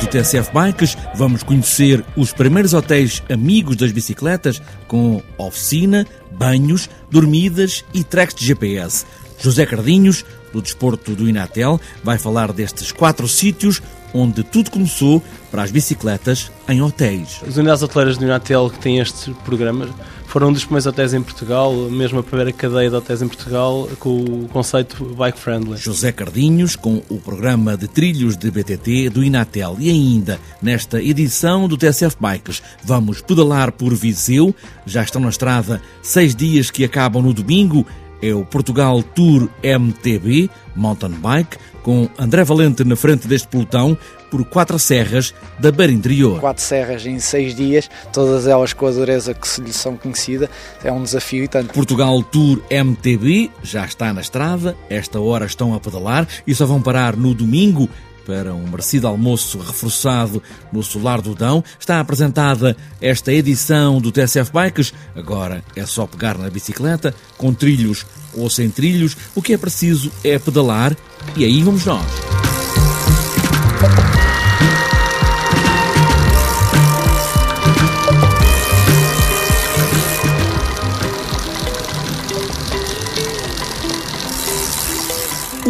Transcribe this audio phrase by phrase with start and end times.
[0.00, 7.82] Do TSF Bikes, vamos conhecer os primeiros hotéis amigos das bicicletas com oficina, banhos, dormidas
[7.94, 9.06] e tracks de GPS.
[9.38, 13.82] José Cardinhos, do Desporto do Inatel, vai falar destes quatro sítios
[14.12, 17.40] onde tudo começou para as bicicletas em hotéis.
[17.46, 19.90] As unidades hoteleiras do Inatel que têm estes programas
[20.36, 23.88] foram um dos primeiros hotéis em Portugal, mesmo a primeira cadeia de hotéis em Portugal,
[23.98, 25.78] com o conceito bike friendly.
[25.78, 29.76] José Cardinhos, com o programa de trilhos de BTT do Inatel.
[29.80, 34.54] E ainda, nesta edição do TSF Bikes, vamos pedalar por Viseu.
[34.84, 37.86] Já estão na estrada seis dias que acabam no domingo
[38.22, 43.96] é o Portugal Tour MTB Mountain Bike, com André Valente na frente deste pelotão
[44.30, 46.40] por quatro serras da Beira Interior.
[46.40, 50.50] Quatro serras em seis dias, todas elas com a dureza que se lhe são conhecida,
[50.82, 51.72] é um desafio e tanto.
[51.72, 56.82] Portugal Tour MTB já está na estrada, esta hora estão a pedalar e só vão
[56.82, 57.88] parar no domingo
[58.26, 61.62] para um merecido almoço reforçado no Solar do Dão.
[61.78, 64.92] Está apresentada esta edição do TSF Bikes.
[65.14, 68.04] Agora é só pegar na bicicleta, com trilhos
[68.34, 69.16] ou sem trilhos.
[69.34, 70.96] O que é preciso é pedalar
[71.36, 72.55] e aí vamos nós.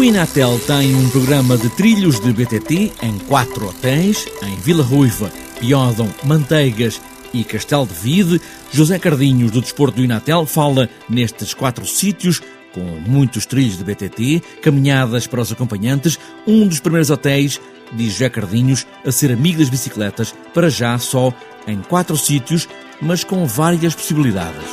[0.00, 5.30] O Inatel tem um programa de trilhos de BTT em quatro hotéis, em Vila Ruiva,
[5.60, 6.98] Piódão, Manteigas
[7.34, 8.40] e Castelo de Vide.
[8.72, 12.40] José Cardinhos, do Desporto do Inatel, fala nestes quatro sítios,
[12.72, 17.60] com muitos trilhos de BTT, caminhadas para os acompanhantes, um dos primeiros hotéis,
[17.92, 21.30] diz José Cardinhos, a ser amigo das bicicletas, para já só
[21.66, 22.66] em quatro sítios,
[23.02, 24.64] mas com várias possibilidades.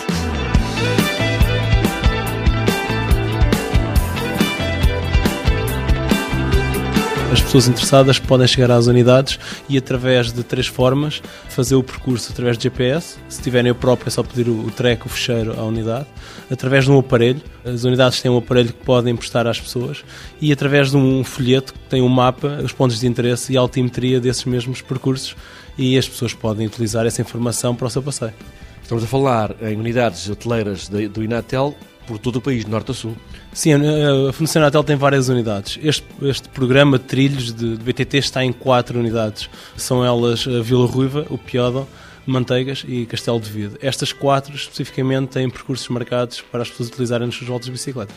[7.37, 9.39] As pessoas interessadas podem chegar às unidades
[9.69, 13.19] e, através de três formas, fazer o percurso através de GPS.
[13.29, 16.07] Se tiverem o próprio, é só pedir o track, o fecheiro à unidade.
[16.51, 20.03] Através de um aparelho, as unidades têm um aparelho que podem emprestar às pessoas.
[20.41, 23.59] E através de um folheto que tem um mapa, os pontos de interesse e a
[23.61, 25.35] altimetria desses mesmos percursos.
[25.77, 28.33] E as pessoas podem utilizar essa informação para o seu passeio.
[28.81, 31.75] Estamos a falar em unidades hoteleiras do Inatel
[32.07, 33.15] por todo o país, de norte a sul.
[33.53, 35.77] Sim, a Fundação Natal tem várias unidades.
[35.83, 39.49] Este, este programa de trilhos de, de, BTT está em quatro unidades.
[39.75, 41.87] São elas a Vila Ruiva, o Piódão,
[42.25, 43.75] Manteigas e Castelo de Vide.
[43.81, 48.13] Estas quatro, especificamente, têm percursos marcados para as pessoas utilizarem nas suas voltas de bicicleta.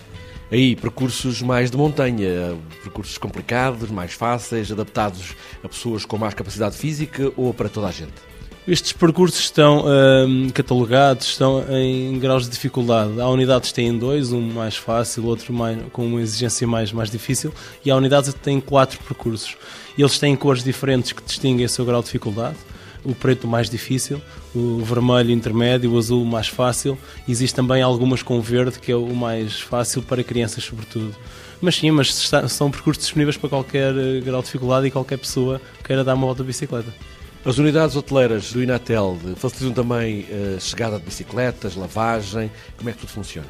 [0.50, 6.76] Aí, percursos mais de montanha, percursos complicados, mais fáceis, adaptados a pessoas com mais capacidade
[6.76, 8.14] física ou para toda a gente?
[8.69, 13.19] Estes percursos estão hum, catalogados, estão em graus de dificuldade.
[13.19, 17.10] Há unidades que têm dois, um mais fácil, outro mais, com uma exigência mais, mais
[17.10, 19.56] difícil, e há unidades que têm quatro percursos.
[19.97, 22.56] Eles têm cores diferentes que distinguem o seu grau de dificuldade.
[23.03, 24.20] O preto mais difícil,
[24.54, 26.99] o vermelho intermédio, o azul mais fácil.
[27.26, 31.16] Existe também algumas com verde, que é o mais fácil para crianças, sobretudo.
[31.62, 35.59] Mas sim, mas são percursos disponíveis para qualquer eh, grau de dificuldade e qualquer pessoa
[35.82, 36.93] queira dar uma volta de bicicleta.
[37.42, 42.92] As unidades hoteleiras do Inatel facilitam também a eh, chegada de bicicletas, lavagem, como é
[42.92, 43.48] que tudo funciona?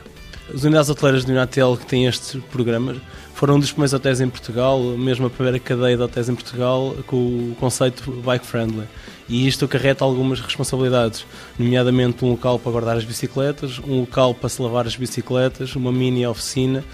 [0.53, 2.97] As unidades hoteleiras do Inatel que têm estes programas
[3.34, 6.94] foram um dos primeiros hotéis em Portugal, mesmo a primeira cadeia de hotéis em Portugal,
[7.06, 8.87] com o conceito bike friendly.
[9.28, 11.25] E isto acarreta algumas responsabilidades,
[11.56, 15.93] nomeadamente um local para guardar as bicicletas, um local para se lavar as bicicletas, uma
[15.93, 16.84] mini oficina,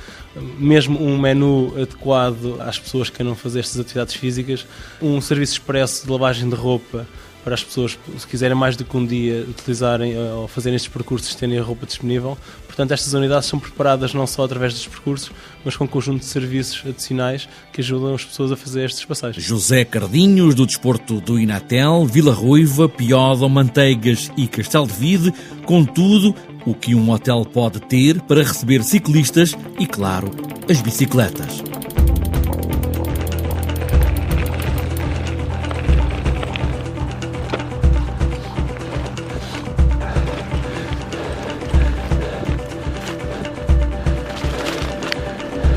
[0.58, 4.66] mesmo um menu adequado às pessoas que queiram fazer estas atividades físicas,
[5.00, 7.06] um serviço expresso de lavagem de roupa
[7.46, 10.92] para as pessoas, se quiserem mais do que um dia utilizarem eh, ou fazerem estes
[10.92, 12.36] percursos, terem a roupa disponível.
[12.66, 15.30] Portanto, estas unidades são preparadas não só através dos percursos,
[15.64, 19.36] mas com um conjunto de serviços adicionais que ajudam as pessoas a fazer estes passeios.
[19.36, 25.32] José Cardinhos, do Desporto do Inatel, Vila Ruiva, Piódão, Manteigas e Castelo de Vide,
[25.64, 26.34] com tudo
[26.66, 30.32] o que um hotel pode ter para receber ciclistas e, claro,
[30.68, 31.75] as bicicletas.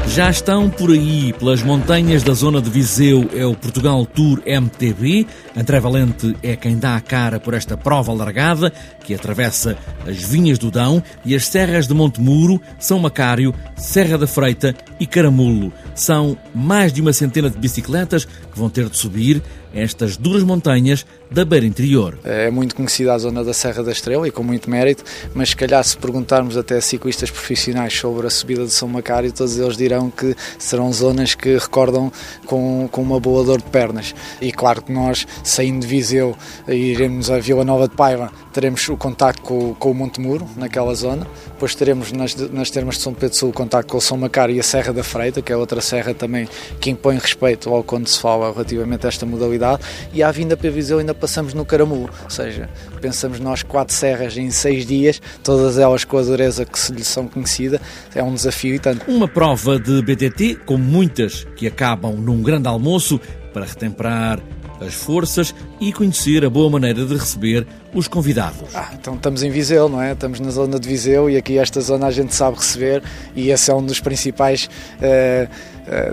[0.10, 5.28] Já estão por aí, pelas montanhas da zona de Viseu, é o Portugal Tour MTB.
[5.56, 8.74] André Valente é quem dá a cara por esta prova largada,
[9.04, 9.78] que atravessa
[10.08, 15.06] as vinhas do Dão e as serras de Montemuro, São Macário, Serra da Freita e
[15.06, 15.72] Caramulo.
[15.94, 19.42] São mais de uma centena de bicicletas que vão ter de subir
[19.74, 22.18] estas duras montanhas da beira interior.
[22.24, 25.04] É muito conhecida a zona da Serra da Estrela e com muito mérito,
[25.34, 29.58] mas se calhar se perguntarmos até ciclistas profissionais sobre a subida de São Macário, todos
[29.58, 32.12] eles dirão que serão zonas que recordam
[32.46, 34.14] com, com uma boa dor de pernas.
[34.40, 36.36] E claro que nós, saindo de Viseu
[36.68, 40.94] iremos a Vila Nova de Paiva, teremos o contacto com, com o Monte Muro, naquela
[40.94, 44.18] zona, depois teremos nas, nas termas de São Pedro Sul o contacto com o São
[44.18, 46.48] Macário e a Serra da Freita, que é outra serra também
[46.80, 49.82] que impõe respeito ao quando se fala relativamente a esta modalidade,
[50.14, 52.70] e à vinda para Viseu ainda passamos no Caramulo, ou seja,
[53.02, 57.04] pensamos nós quatro serras em seis dias, todas elas com a dureza que se lhe
[57.04, 57.82] são conhecida,
[58.14, 59.10] é um desafio e tanto.
[59.10, 63.20] Uma prova de BTT, como muitas que acabam num grande almoço,
[63.54, 64.40] para retemperar
[64.80, 68.74] as forças e conhecer a boa maneira de receber os convidados.
[68.74, 70.14] Ah, então estamos em Viseu, não é?
[70.14, 73.04] Estamos na zona de Viseu e aqui esta zona a gente sabe receber
[73.36, 74.70] e esse é um dos principais,
[75.00, 75.50] uh,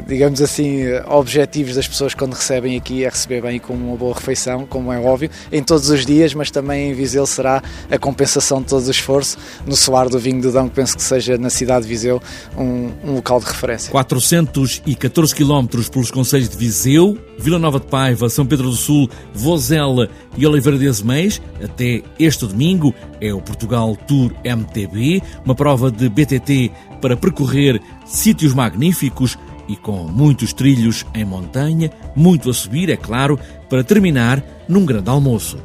[0.07, 4.67] digamos assim, objetivos das pessoas quando recebem aqui é receber bem com uma boa refeição,
[4.67, 8.69] como é óbvio, em todos os dias, mas também em Viseu será a compensação de
[8.69, 9.37] todo o esforço
[9.67, 12.23] no soar do vinho do Dão, que penso que seja na cidade de Viseu
[12.57, 13.91] um, um local de referência.
[13.91, 20.09] 414 quilómetros pelos conselhos de Viseu, Vila Nova de Paiva, São Pedro do Sul, Vozela
[20.37, 26.09] e Oliveira de Azeméis, até este domingo é o Portugal Tour MTB, uma prova de
[26.09, 26.71] BTT
[27.01, 33.39] para percorrer sítios magníficos e com muitos trilhos em montanha, muito a subir, é claro,
[33.69, 35.59] para terminar num grande almoço.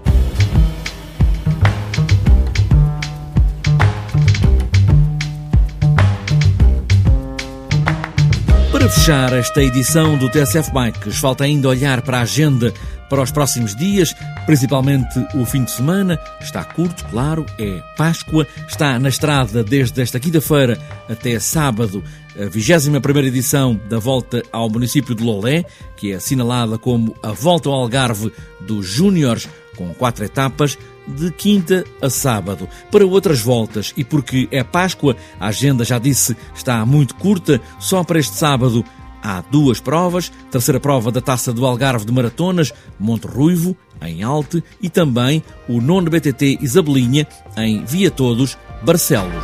[8.71, 12.73] Para fechar esta edição do TSF Bikes, falta ainda olhar para a agenda
[13.11, 14.15] para os próximos dias,
[14.45, 16.17] principalmente o fim de semana.
[16.39, 18.47] Está curto, claro, é Páscoa.
[18.69, 20.79] Está na estrada desde esta quinta-feira
[21.09, 22.01] até sábado
[22.39, 22.95] a 21
[23.27, 25.65] edição da Volta ao município de Lolé,
[25.97, 28.31] que é assinalada como a Volta ao Algarve
[28.61, 32.69] dos Júniores, com quatro etapas, de quinta a sábado.
[32.89, 38.05] Para outras voltas, e porque é Páscoa, a agenda, já disse, está muito curta, só
[38.05, 38.85] para este sábado
[39.21, 44.63] há duas provas, terceira prova da Taça do Algarve de Maratonas, Monte Ruivo, em Alte,
[44.81, 47.27] e também o nono BTT Isabelinha,
[47.57, 49.43] em Via Todos, Barcelos.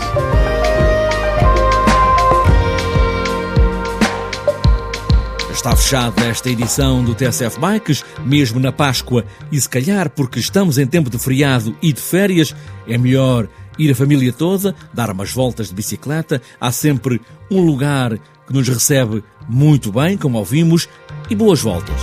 [5.52, 10.78] Está fechada esta edição do TSF Bikes, mesmo na Páscoa, e se calhar porque estamos
[10.78, 12.56] em tempo de feriado e de férias,
[12.88, 16.42] é melhor ir a família toda, dar umas voltas de bicicleta.
[16.60, 17.20] Há sempre
[17.50, 20.88] um lugar que nos recebe muito bem, como ouvimos,
[21.30, 22.02] e boas voltas.